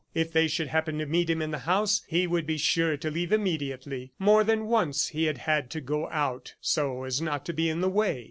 If 0.15 0.31
they 0.33 0.47
should 0.47 0.69
happen 0.69 0.97
to 0.97 1.05
meet 1.05 1.29
him 1.29 1.43
in 1.43 1.51
the 1.51 1.59
house, 1.59 2.01
he 2.07 2.25
would 2.25 2.47
be 2.47 2.57
sure 2.57 2.97
to 2.97 3.11
leave 3.11 3.31
immediately. 3.31 4.13
More 4.17 4.43
than 4.43 4.65
once, 4.65 5.09
he 5.09 5.25
had 5.25 5.37
had 5.37 5.69
to 5.69 5.79
go 5.79 6.09
out 6.09 6.55
so 6.59 7.03
as 7.03 7.21
not 7.21 7.45
to 7.45 7.53
be 7.53 7.69
in 7.69 7.81
the 7.81 7.87
way. 7.89 8.19